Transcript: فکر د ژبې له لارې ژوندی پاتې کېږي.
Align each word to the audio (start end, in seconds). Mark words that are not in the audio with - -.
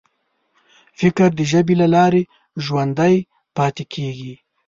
فکر 0.99 1.29
د 1.35 1.39
ژبې 1.51 1.75
له 1.81 1.87
لارې 1.95 2.21
ژوندی 2.65 3.15
پاتې 3.55 3.83
کېږي. 3.93 4.33